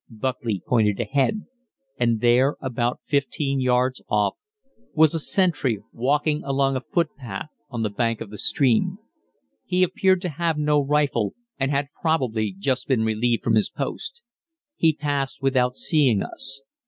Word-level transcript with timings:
Buckley 0.09 0.63
pointed 0.65 0.99
ahead, 0.99 1.45
and 1.95 2.21
there, 2.21 2.55
about 2.59 3.01
15 3.05 3.59
yards 3.61 4.01
off, 4.09 4.33
was 4.95 5.13
a 5.13 5.19
sentry 5.19 5.77
walking 5.93 6.43
along 6.43 6.75
a 6.75 6.81
footpath 6.81 7.49
on 7.69 7.83
the 7.83 7.89
bank 7.91 8.19
of 8.19 8.31
the 8.31 8.39
stream. 8.39 8.97
He 9.63 9.83
appeared 9.83 10.23
to 10.23 10.29
have 10.29 10.57
no 10.57 10.83
rifle, 10.83 11.35
and 11.59 11.69
had 11.69 11.89
probably 12.01 12.51
just 12.57 12.87
been 12.87 13.03
relieved 13.03 13.43
from 13.43 13.53
his 13.53 13.69
post. 13.69 14.23
He 14.75 14.91
passed 14.91 15.39
without 15.43 15.77
seeing 15.77 16.23
us. 16.23 16.63